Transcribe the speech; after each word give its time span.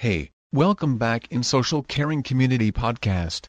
Hey, 0.00 0.30
welcome 0.52 0.96
back 0.96 1.26
in 1.32 1.42
Social 1.42 1.82
Caring 1.82 2.22
Community 2.22 2.70
Podcast. 2.70 3.48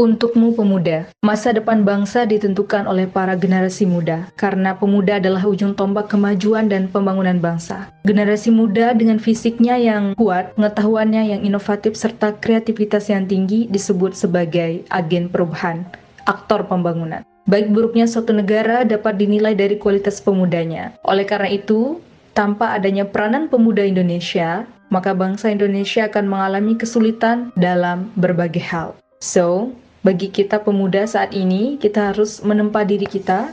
Untukmu 0.00 0.56
pemuda, 0.56 1.12
masa 1.20 1.52
depan 1.52 1.84
bangsa 1.84 2.24
ditentukan 2.24 2.88
oleh 2.88 3.04
para 3.04 3.36
generasi 3.36 3.84
muda, 3.84 4.32
karena 4.32 4.72
pemuda 4.72 5.20
adalah 5.20 5.44
ujung 5.44 5.76
tombak 5.76 6.08
kemajuan 6.08 6.72
dan 6.72 6.88
pembangunan 6.88 7.36
bangsa. 7.36 7.92
Generasi 8.08 8.48
muda 8.48 8.96
dengan 8.96 9.20
fisiknya 9.20 9.76
yang 9.76 10.16
kuat, 10.16 10.56
pengetahuannya 10.56 11.36
yang 11.36 11.40
inovatif, 11.44 12.00
serta 12.00 12.32
kreativitas 12.40 13.12
yang 13.12 13.28
tinggi 13.28 13.68
disebut 13.68 14.16
sebagai 14.16 14.88
agen 14.88 15.28
perubahan, 15.28 15.84
aktor 16.24 16.64
pembangunan. 16.64 17.20
Baik 17.44 17.68
buruknya 17.68 18.08
suatu 18.08 18.32
negara 18.32 18.88
dapat 18.88 19.20
dinilai 19.20 19.52
dari 19.52 19.76
kualitas 19.76 20.16
pemudanya. 20.16 20.96
Oleh 21.04 21.28
karena 21.28 21.52
itu, 21.52 22.00
tanpa 22.32 22.72
adanya 22.72 23.04
peranan 23.04 23.52
pemuda 23.52 23.84
Indonesia, 23.84 24.64
maka 24.88 25.12
bangsa 25.12 25.52
Indonesia 25.52 26.08
akan 26.08 26.24
mengalami 26.24 26.72
kesulitan 26.80 27.52
dalam 27.52 28.08
berbagai 28.16 28.64
hal. 28.64 28.96
So, 29.20 29.76
bagi 30.00 30.32
kita 30.32 30.64
pemuda 30.64 31.04
saat 31.04 31.36
ini, 31.36 31.76
kita 31.76 32.12
harus 32.12 32.40
menempa 32.40 32.88
diri 32.88 33.04
kita, 33.04 33.52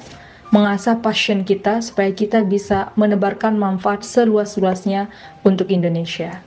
mengasah 0.56 0.96
passion 1.04 1.44
kita 1.44 1.84
supaya 1.84 2.08
kita 2.16 2.48
bisa 2.48 2.96
menebarkan 2.96 3.60
manfaat 3.60 4.08
seluas-luasnya 4.08 5.12
untuk 5.44 5.68
Indonesia. 5.68 6.40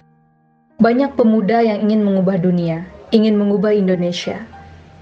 Banyak 0.80 1.20
pemuda 1.20 1.60
yang 1.60 1.84
ingin 1.84 2.00
mengubah 2.00 2.40
dunia, 2.40 2.88
ingin 3.12 3.36
mengubah 3.36 3.76
Indonesia, 3.76 4.40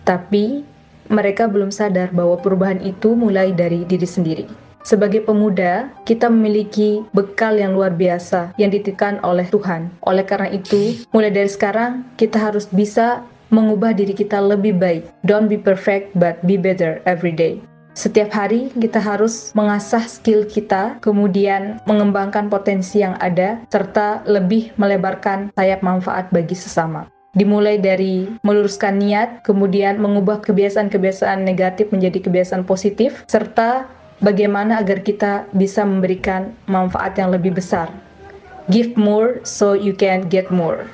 tapi 0.03 0.67
mereka 1.07 1.47
belum 1.47 1.71
sadar 1.71 2.11
bahwa 2.11 2.35
perubahan 2.43 2.83
itu 2.83 3.15
mulai 3.15 3.55
dari 3.55 3.87
diri 3.87 4.03
sendiri. 4.03 4.47
Sebagai 4.83 5.23
pemuda, 5.23 5.95
kita 6.09 6.27
memiliki 6.27 7.07
bekal 7.15 7.55
yang 7.55 7.79
luar 7.79 7.95
biasa 7.95 8.57
yang 8.59 8.75
dititipkan 8.75 9.23
oleh 9.23 9.47
Tuhan. 9.47 9.95
Oleh 10.03 10.27
karena 10.27 10.51
itu, 10.51 11.07
mulai 11.15 11.31
dari 11.31 11.47
sekarang 11.47 12.03
kita 12.19 12.41
harus 12.41 12.67
bisa 12.67 13.23
mengubah 13.49 13.97
diri 13.97 14.13
kita 14.13 14.41
lebih 14.41 14.77
baik. 14.77 15.09
Don't 15.25 15.49
be 15.49 15.57
perfect, 15.61 16.13
but 16.17 16.41
be 16.45 16.61
better 16.61 17.01
every 17.09 17.33
day. 17.33 17.61
Setiap 17.99 18.31
hari 18.31 18.71
kita 18.79 19.03
harus 19.03 19.51
mengasah 19.59 20.07
skill 20.07 20.47
kita, 20.47 21.03
kemudian 21.03 21.83
mengembangkan 21.83 22.47
potensi 22.47 23.03
yang 23.03 23.19
ada, 23.19 23.59
serta 23.75 24.23
lebih 24.23 24.71
melebarkan 24.79 25.51
sayap 25.59 25.83
manfaat 25.83 26.31
bagi 26.31 26.55
sesama. 26.55 27.11
Dimulai 27.35 27.75
dari 27.75 28.31
meluruskan 28.47 29.03
niat, 29.03 29.43
kemudian 29.43 29.99
mengubah 29.99 30.39
kebiasaan-kebiasaan 30.47 31.43
negatif 31.43 31.91
menjadi 31.91 32.23
kebiasaan 32.23 32.63
positif, 32.63 33.27
serta 33.27 33.91
bagaimana 34.23 34.79
agar 34.79 35.03
kita 35.03 35.51
bisa 35.59 35.83
memberikan 35.83 36.55
manfaat 36.71 37.19
yang 37.19 37.35
lebih 37.35 37.59
besar. 37.59 37.91
Give 38.71 38.95
more 38.95 39.43
so 39.43 39.75
you 39.75 39.97
can 39.97 40.31
get 40.31 40.55
more. 40.55 40.87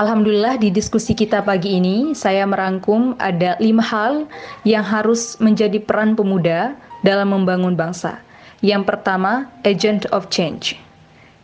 Alhamdulillah 0.00 0.56
di 0.56 0.72
diskusi 0.72 1.12
kita 1.12 1.44
pagi 1.44 1.76
ini 1.76 2.16
saya 2.16 2.48
merangkum 2.48 3.20
ada 3.20 3.60
lima 3.60 3.84
hal 3.84 4.24
yang 4.64 4.80
harus 4.80 5.36
menjadi 5.44 5.76
peran 5.76 6.16
pemuda 6.16 6.72
dalam 7.04 7.36
membangun 7.36 7.76
bangsa. 7.76 8.16
Yang 8.64 8.88
pertama, 8.88 9.52
agent 9.60 10.08
of 10.08 10.32
change. 10.32 10.80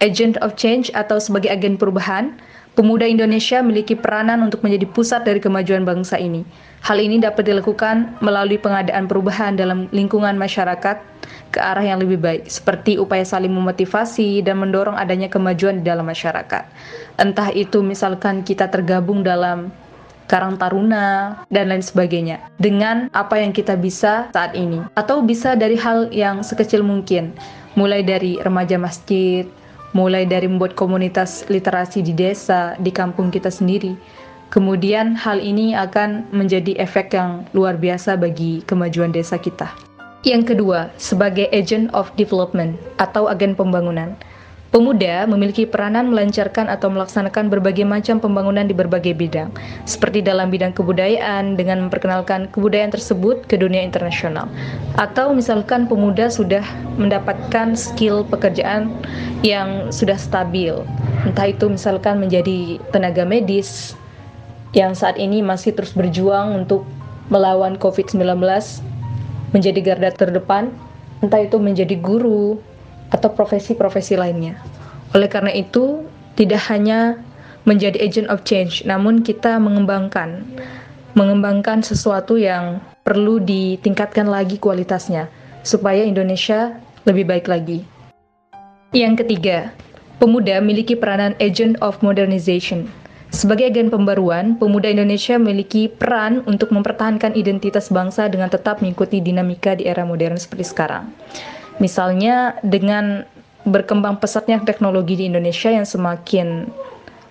Agent 0.01 0.41
of 0.41 0.57
change 0.57 0.89
atau 0.97 1.21
sebagai 1.21 1.53
agen 1.53 1.77
perubahan, 1.77 2.33
pemuda 2.77 3.09
Indonesia 3.09 3.65
memiliki 3.65 3.97
peranan 3.97 4.45
untuk 4.45 4.61
menjadi 4.61 4.85
pusat 4.93 5.25
dari 5.25 5.41
kemajuan 5.41 5.89
bangsa 5.89 6.21
ini. 6.21 6.45
Hal 6.85 7.01
ini 7.01 7.19
dapat 7.19 7.49
dilakukan 7.49 8.21
melalui 8.21 8.61
pengadaan 8.61 9.09
perubahan 9.09 9.57
dalam 9.57 9.89
lingkungan 9.91 10.37
masyarakat 10.37 11.01
ke 11.51 11.59
arah 11.59 11.83
yang 11.83 11.99
lebih 11.99 12.21
baik, 12.21 12.47
seperti 12.47 13.01
upaya 13.01 13.25
saling 13.25 13.51
memotivasi 13.51 14.45
dan 14.45 14.61
mendorong 14.61 14.95
adanya 14.95 15.27
kemajuan 15.27 15.81
di 15.81 15.89
dalam 15.89 16.05
masyarakat. 16.07 16.69
Entah 17.17 17.49
itu 17.57 17.81
misalkan 17.81 18.45
kita 18.45 18.69
tergabung 18.69 19.25
dalam 19.25 19.73
Karang 20.27 20.59
Taruna, 20.59 21.39
dan 21.55 21.71
lain 21.71 21.83
sebagainya. 21.83 22.43
Dengan 22.59 23.07
apa 23.15 23.39
yang 23.39 23.55
kita 23.55 23.79
bisa 23.79 24.27
saat 24.35 24.59
ini. 24.59 24.83
Atau 24.99 25.23
bisa 25.23 25.55
dari 25.55 25.79
hal 25.79 26.11
yang 26.11 26.43
sekecil 26.43 26.83
mungkin. 26.83 27.31
Mulai 27.79 28.03
dari 28.03 28.35
remaja 28.43 28.75
masjid, 28.75 29.47
mulai 29.97 30.29
dari 30.29 30.45
membuat 30.45 30.77
komunitas 30.77 31.49
literasi 31.49 32.05
di 32.05 32.13
desa, 32.13 32.77
di 32.77 32.93
kampung 32.93 33.33
kita 33.33 33.49
sendiri. 33.49 33.97
Kemudian 34.53 35.17
hal 35.17 35.41
ini 35.41 35.73
akan 35.73 36.29
menjadi 36.37 36.77
efek 36.77 37.17
yang 37.17 37.49
luar 37.57 37.81
biasa 37.81 38.21
bagi 38.21 38.61
kemajuan 38.69 39.11
desa 39.11 39.41
kita. 39.41 39.73
Yang 40.23 40.53
kedua, 40.53 40.93
sebagai 41.01 41.49
agent 41.49 41.89
of 41.97 42.13
development 42.21 42.77
atau 43.01 43.25
agen 43.27 43.57
pembangunan. 43.57 44.13
Pemuda 44.75 45.31
memiliki 45.31 45.63
peranan 45.63 46.11
melancarkan 46.11 46.67
atau 46.67 46.91
melaksanakan 46.91 47.47
berbagai 47.47 47.87
macam 47.87 48.19
pembangunan 48.19 48.67
di 48.67 48.75
berbagai 48.75 49.15
bidang, 49.15 49.55
seperti 49.87 50.27
dalam 50.27 50.51
bidang 50.51 50.75
kebudayaan 50.75 51.55
dengan 51.55 51.87
memperkenalkan 51.87 52.51
kebudayaan 52.51 52.91
tersebut 52.91 53.47
ke 53.47 53.55
dunia 53.55 53.79
internasional. 53.87 54.51
Atau 54.99 55.31
misalkan 55.39 55.87
pemuda 55.87 56.27
sudah 56.27 56.67
mendapatkan 56.99 57.79
skill 57.79 58.27
pekerjaan 58.27 58.91
yang 59.47 59.95
sudah 59.95 60.19
stabil, 60.19 60.83
entah 61.23 61.47
itu 61.47 61.71
misalkan 61.71 62.19
menjadi 62.19 62.83
tenaga 62.91 63.23
medis 63.23 63.95
yang 64.75 64.99
saat 64.99 65.15
ini 65.15 65.47
masih 65.47 65.79
terus 65.79 65.95
berjuang 65.95 66.67
untuk 66.67 66.83
melawan 67.31 67.79
COVID-19 67.79 68.43
menjadi 69.55 69.81
garda 69.81 70.11
terdepan, 70.11 70.75
entah 71.23 71.39
itu 71.39 71.57
menjadi 71.57 71.95
guru 71.97 72.59
atau 73.11 73.31
profesi-profesi 73.33 74.19
lainnya. 74.19 74.59
Oleh 75.15 75.31
karena 75.31 75.53
itu, 75.55 76.03
tidak 76.35 76.67
hanya 76.69 77.21
menjadi 77.67 77.99
agent 77.99 78.29
of 78.31 78.47
change, 78.47 78.87
namun 78.87 79.23
kita 79.23 79.59
mengembangkan 79.59 80.47
mengembangkan 81.17 81.81
sesuatu 81.81 82.37
yang 82.37 82.77
perlu 83.01 83.41
ditingkatkan 83.41 84.29
lagi 84.29 84.61
kualitasnya 84.61 85.33
supaya 85.65 86.05
Indonesia 86.05 86.77
lebih 87.09 87.25
baik 87.25 87.49
lagi. 87.49 87.81
Yang 88.93 89.25
ketiga, 89.25 89.73
pemuda 90.21 90.61
memiliki 90.61 90.93
peranan 90.93 91.33
agent 91.41 91.81
of 91.81 91.97
modernization 92.05 92.93
sebagai 93.35 93.67
agen 93.67 93.91
pembaruan, 93.91 94.55
pemuda 94.55 94.87
Indonesia 94.87 95.35
memiliki 95.35 95.91
peran 95.91 96.47
untuk 96.47 96.71
mempertahankan 96.71 97.35
identitas 97.35 97.91
bangsa 97.91 98.31
dengan 98.31 98.47
tetap 98.47 98.79
mengikuti 98.79 99.19
dinamika 99.19 99.75
di 99.75 99.85
era 99.91 100.07
modern 100.07 100.39
seperti 100.39 100.71
sekarang. 100.71 101.11
Misalnya 101.77 102.57
dengan 102.65 103.29
berkembang 103.67 104.23
pesatnya 104.23 104.63
teknologi 104.63 105.19
di 105.19 105.27
Indonesia 105.27 105.69
yang 105.69 105.85
semakin 105.85 106.71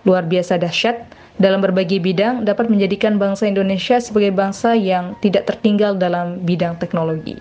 luar 0.03 0.27
biasa 0.27 0.59
dahsyat 0.59 1.01
dalam 1.39 1.59
berbagai 1.63 1.99
bidang 1.99 2.47
dapat 2.47 2.71
menjadikan 2.71 3.19
bangsa 3.19 3.47
Indonesia 3.47 3.99
sebagai 3.99 4.31
bangsa 4.31 4.75
yang 4.75 5.15
tidak 5.19 5.47
tertinggal 5.47 5.95
dalam 5.95 6.39
bidang 6.43 6.77
teknologi. 6.79 7.39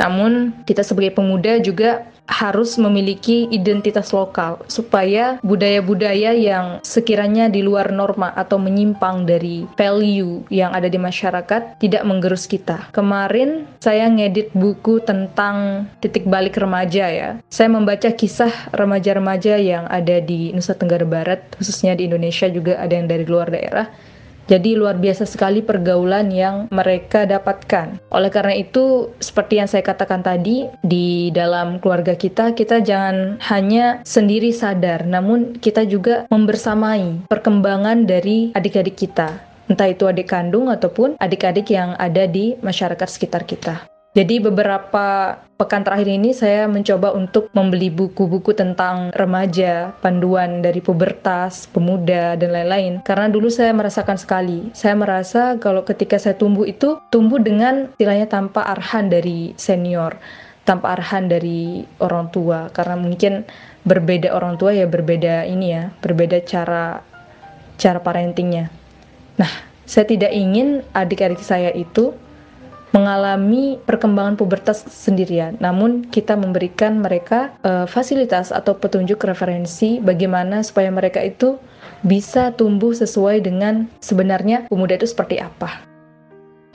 Namun, 0.00 0.56
kita 0.64 0.80
sebagai 0.80 1.16
pemuda 1.16 1.60
juga 1.60 2.04
harus 2.30 2.78
memiliki 2.78 3.50
identitas 3.50 4.14
lokal 4.14 4.62
supaya 4.70 5.42
budaya-budaya 5.42 6.32
yang 6.32 6.78
sekiranya 6.86 7.50
di 7.50 7.60
luar 7.66 7.90
norma 7.90 8.30
atau 8.34 8.56
menyimpang 8.62 9.26
dari 9.26 9.66
value 9.74 10.46
yang 10.48 10.70
ada 10.70 10.86
di 10.86 10.98
masyarakat 10.98 11.82
tidak 11.82 12.02
menggerus 12.06 12.46
kita. 12.46 12.88
Kemarin 12.94 13.66
saya 13.82 14.06
ngedit 14.06 14.54
buku 14.54 15.02
tentang 15.02 15.86
titik 15.98 16.26
balik 16.26 16.58
remaja 16.58 17.10
ya. 17.10 17.30
Saya 17.50 17.68
membaca 17.70 18.10
kisah 18.14 18.52
remaja-remaja 18.70 19.58
yang 19.58 19.84
ada 19.90 20.22
di 20.22 20.54
Nusa 20.54 20.78
Tenggara 20.78 21.04
Barat, 21.06 21.42
khususnya 21.58 21.98
di 21.98 22.06
Indonesia 22.06 22.46
juga 22.46 22.78
ada 22.78 22.94
yang 22.94 23.10
dari 23.10 23.26
luar 23.26 23.50
daerah 23.50 23.90
jadi 24.50 24.74
luar 24.74 24.98
biasa 24.98 25.28
sekali 25.28 25.62
pergaulan 25.62 26.32
yang 26.34 26.66
mereka 26.74 27.24
dapatkan. 27.28 28.00
Oleh 28.10 28.30
karena 28.32 28.58
itu, 28.58 29.12
seperti 29.22 29.62
yang 29.62 29.68
saya 29.70 29.86
katakan 29.86 30.24
tadi, 30.24 30.66
di 30.82 31.30
dalam 31.30 31.78
keluarga 31.78 32.18
kita, 32.18 32.56
kita 32.56 32.82
jangan 32.82 33.38
hanya 33.48 34.02
sendiri 34.02 34.50
sadar, 34.50 35.06
namun 35.06 35.54
kita 35.58 35.86
juga 35.86 36.26
membersamai 36.32 37.30
perkembangan 37.30 38.04
dari 38.08 38.50
adik-adik 38.56 38.98
kita. 38.98 39.52
Entah 39.70 39.88
itu 39.88 40.04
adik 40.10 40.28
kandung 40.28 40.68
ataupun 40.68 41.16
adik-adik 41.22 41.70
yang 41.70 41.94
ada 41.96 42.26
di 42.26 42.58
masyarakat 42.60 43.08
sekitar 43.08 43.46
kita. 43.46 43.91
Jadi 44.12 44.44
beberapa 44.44 45.40
pekan 45.56 45.88
terakhir 45.88 46.04
ini 46.04 46.36
saya 46.36 46.68
mencoba 46.68 47.16
untuk 47.16 47.48
membeli 47.56 47.88
buku-buku 47.88 48.52
tentang 48.52 49.08
remaja, 49.16 49.96
panduan 50.04 50.60
dari 50.60 50.84
pubertas, 50.84 51.64
pemuda, 51.72 52.36
dan 52.36 52.52
lain-lain. 52.52 53.00
Karena 53.08 53.32
dulu 53.32 53.48
saya 53.48 53.72
merasakan 53.72 54.20
sekali, 54.20 54.68
saya 54.76 54.92
merasa 54.92 55.56
kalau 55.56 55.80
ketika 55.88 56.20
saya 56.20 56.36
tumbuh 56.36 56.68
itu, 56.68 57.00
tumbuh 57.08 57.40
dengan 57.40 57.88
istilahnya 57.96 58.28
tanpa 58.28 58.68
arahan 58.68 59.08
dari 59.08 59.56
senior, 59.56 60.20
tanpa 60.68 60.92
arahan 60.92 61.32
dari 61.32 61.88
orang 62.04 62.28
tua. 62.28 62.68
Karena 62.68 63.00
mungkin 63.00 63.48
berbeda 63.88 64.28
orang 64.36 64.60
tua 64.60 64.76
ya 64.76 64.84
berbeda 64.84 65.48
ini 65.48 65.72
ya, 65.72 65.88
berbeda 66.04 66.44
cara 66.44 67.00
cara 67.80 67.96
parentingnya. 67.96 68.68
Nah, 69.40 69.52
saya 69.88 70.04
tidak 70.04 70.36
ingin 70.36 70.84
adik-adik 70.92 71.40
saya 71.40 71.72
itu 71.72 72.12
mengalami 72.92 73.80
perkembangan 73.88 74.36
pubertas 74.36 74.84
sendirian, 74.84 75.56
namun 75.58 76.04
kita 76.12 76.36
memberikan 76.36 77.00
mereka 77.00 77.56
uh, 77.64 77.88
fasilitas 77.88 78.52
atau 78.52 78.76
petunjuk 78.76 79.24
referensi 79.24 79.98
bagaimana 79.98 80.60
supaya 80.60 80.92
mereka 80.92 81.24
itu 81.24 81.56
bisa 82.04 82.52
tumbuh 82.52 82.92
sesuai 82.92 83.42
dengan 83.42 83.88
sebenarnya 84.04 84.68
pemuda 84.68 85.00
itu 85.00 85.08
seperti 85.08 85.40
apa. 85.40 85.82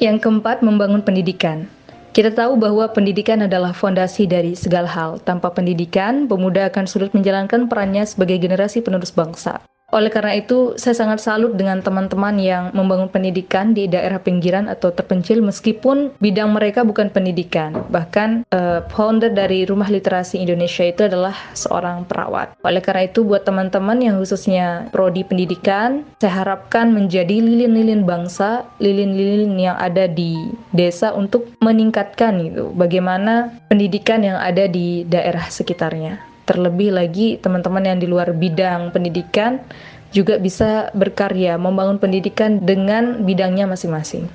Yang 0.01 0.25
keempat, 0.25 0.61
membangun 0.65 1.05
pendidikan. 1.05 1.69
Kita 2.17 2.33
tahu 2.33 2.57
bahwa 2.57 2.89
pendidikan 2.89 3.45
adalah 3.45 3.77
fondasi 3.77 4.25
dari 4.25 4.57
segala 4.57 4.89
hal. 4.89 5.21
Tanpa 5.21 5.53
pendidikan, 5.53 6.25
pemuda 6.25 6.65
akan 6.65 6.89
sulit 6.89 7.13
menjalankan 7.13 7.69
perannya 7.69 8.09
sebagai 8.09 8.41
generasi 8.41 8.81
penerus 8.81 9.13
bangsa. 9.13 9.61
Oleh 9.87 10.11
karena 10.11 10.35
itu, 10.35 10.75
saya 10.75 10.91
sangat 10.99 11.23
salut 11.23 11.55
dengan 11.55 11.79
teman-teman 11.79 12.35
yang 12.35 12.75
membangun 12.75 13.07
pendidikan 13.07 13.71
di 13.71 13.87
daerah 13.87 14.19
pinggiran 14.19 14.67
atau 14.67 14.91
terpencil 14.91 15.39
meskipun 15.39 16.11
bidang 16.19 16.51
mereka 16.51 16.83
bukan 16.83 17.07
pendidikan. 17.07 17.71
Bahkan 17.87 18.51
uh, 18.51 18.83
founder 18.91 19.31
dari 19.31 19.63
Rumah 19.63 19.87
Literasi 19.87 20.43
Indonesia 20.43 20.83
itu 20.83 21.07
adalah 21.07 21.31
seorang 21.55 22.03
perawat. 22.03 22.59
Oleh 22.67 22.83
karena 22.83 23.07
itu, 23.07 23.23
buat 23.23 23.47
teman-teman 23.47 24.03
yang 24.03 24.19
khususnya 24.19 24.91
prodi 24.91 25.23
pendidikan, 25.23 26.03
saya 26.19 26.43
harapkan 26.43 26.91
menjadi 26.91 27.39
lilin-lilin 27.39 28.03
bangsa, 28.03 28.67
lilin-lilin 28.83 29.55
yang 29.55 29.79
ada 29.79 30.03
di 30.11 30.51
desa 30.75 31.15
untuk 31.15 31.47
meningkatkan 31.63 32.43
itu 32.43 32.75
bagaimana 32.75 33.55
pendidikan 33.71 34.19
yang 34.19 34.35
ada 34.35 34.67
di 34.67 35.07
daerah 35.07 35.47
sekitarnya. 35.47 36.36
Terlebih 36.47 36.95
lagi 36.95 37.35
teman-teman 37.43 37.83
yang 37.83 37.99
di 37.99 38.07
luar 38.07 38.31
bidang 38.31 38.95
pendidikan 38.95 39.59
juga 40.15 40.39
bisa 40.39 40.87
berkarya 40.95 41.59
membangun 41.59 41.99
pendidikan 41.99 42.63
dengan 42.63 43.27
bidangnya 43.27 43.67
masing-masing. 43.67 44.31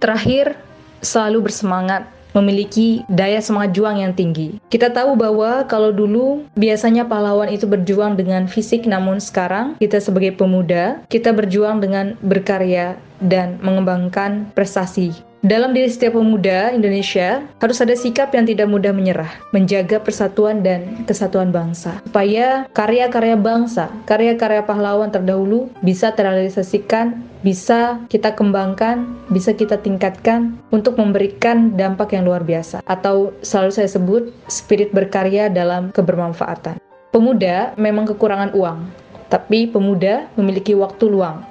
Terakhir, 0.00 0.56
selalu 1.04 1.52
bersemangat 1.52 2.08
memiliki 2.32 3.02
daya 3.10 3.42
semangat 3.42 3.76
juang 3.76 4.00
yang 4.00 4.16
tinggi. 4.16 4.56
Kita 4.70 4.88
tahu 4.88 5.18
bahwa 5.18 5.66
kalau 5.66 5.92
dulu 5.92 6.46
biasanya 6.56 7.04
pahlawan 7.04 7.50
itu 7.50 7.66
berjuang 7.66 8.16
dengan 8.16 8.46
fisik, 8.46 8.86
namun 8.86 9.18
sekarang 9.20 9.76
kita 9.76 9.98
sebagai 9.98 10.38
pemuda, 10.38 11.02
kita 11.12 11.34
berjuang 11.36 11.82
dengan 11.82 12.14
berkarya 12.24 12.96
dan 13.20 13.60
mengembangkan 13.60 14.48
prestasi 14.56 15.12
dalam 15.40 15.72
diri 15.72 15.88
setiap 15.88 16.20
pemuda 16.20 16.68
Indonesia 16.68 17.40
harus 17.64 17.80
ada 17.80 17.96
sikap 17.96 18.28
yang 18.36 18.44
tidak 18.44 18.68
mudah 18.68 18.92
menyerah, 18.92 19.32
menjaga 19.56 19.96
persatuan 19.96 20.60
dan 20.60 21.00
kesatuan 21.08 21.48
bangsa, 21.48 21.96
supaya 22.04 22.68
karya-karya 22.76 23.40
bangsa, 23.40 23.88
karya-karya 24.04 24.60
pahlawan 24.60 25.08
terdahulu 25.08 25.72
bisa 25.80 26.12
terrealisasikan, 26.12 27.24
bisa 27.40 28.04
kita 28.12 28.36
kembangkan, 28.36 29.08
bisa 29.32 29.56
kita 29.56 29.80
tingkatkan 29.80 30.60
untuk 30.76 31.00
memberikan 31.00 31.72
dampak 31.72 32.12
yang 32.12 32.28
luar 32.28 32.44
biasa, 32.44 32.84
atau 32.84 33.32
selalu 33.40 33.72
saya 33.72 33.88
sebut 33.88 34.22
spirit 34.52 34.92
berkarya 34.92 35.48
dalam 35.48 35.88
kebermanfaatan. 35.96 36.76
Pemuda 37.16 37.72
memang 37.80 38.04
kekurangan 38.04 38.52
uang, 38.52 38.92
tapi 39.32 39.72
pemuda 39.72 40.28
memiliki 40.36 40.76
waktu 40.76 41.08
luang. 41.08 41.48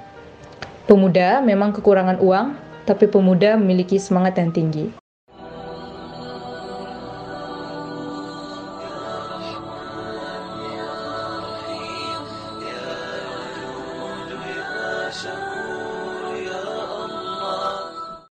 Pemuda 0.86 1.42
memang 1.42 1.74
kekurangan 1.74 2.22
uang, 2.22 2.69
tapi 2.84 3.08
pemuda 3.08 3.56
memiliki 3.56 3.96
semangat 3.96 4.36
yang 4.38 4.52
tinggi. 4.52 4.99